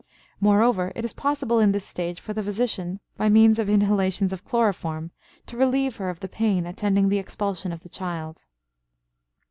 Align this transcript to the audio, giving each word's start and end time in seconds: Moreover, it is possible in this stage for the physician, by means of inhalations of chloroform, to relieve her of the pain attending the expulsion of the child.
Moreover, 0.39 0.91
it 0.95 1.05
is 1.05 1.13
possible 1.13 1.59
in 1.59 1.73
this 1.73 1.85
stage 1.85 2.19
for 2.19 2.33
the 2.33 2.41
physician, 2.41 2.99
by 3.17 3.29
means 3.29 3.59
of 3.59 3.69
inhalations 3.69 4.33
of 4.33 4.43
chloroform, 4.43 5.11
to 5.45 5.55
relieve 5.55 5.97
her 5.97 6.09
of 6.09 6.21
the 6.21 6.27
pain 6.27 6.65
attending 6.65 7.09
the 7.09 7.19
expulsion 7.19 7.71
of 7.71 7.83
the 7.83 7.87
child. 7.89 8.47